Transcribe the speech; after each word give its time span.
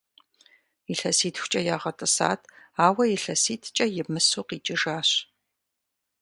Илъэситхукӏэ 0.91 1.61
ягъэтӏысат, 1.73 2.41
ауэ 2.85 3.03
илъэситӏкӏэ 3.15 3.85
имысу 4.01 4.43
къикӏыжащ. 4.47 5.09